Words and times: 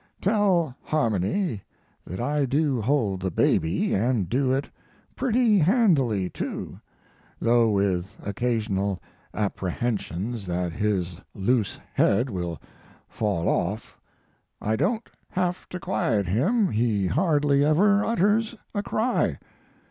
Tell 0.19 0.75
Harmony 0.81 1.61
that 2.07 2.19
I 2.19 2.45
do 2.45 2.81
hold 2.81 3.19
the 3.21 3.29
baby, 3.29 3.93
and 3.93 4.27
do 4.27 4.51
it 4.51 4.67
pretty 5.15 5.59
handily 5.59 6.27
too, 6.27 6.79
though 7.39 7.69
with 7.69 8.17
occasional 8.25 8.99
apprehensions 9.31 10.47
that 10.47 10.73
his 10.73 11.21
loose 11.35 11.79
head 11.93 12.31
will 12.31 12.59
fall 13.07 13.47
off. 13.47 13.95
I 14.59 14.75
don't 14.75 15.07
have 15.29 15.69
to 15.69 15.79
quiet 15.79 16.25
him; 16.27 16.69
he 16.71 17.05
hardly 17.05 17.63
ever 17.63 18.03
utters 18.03 18.55
a 18.73 18.81
cry. 18.81 19.37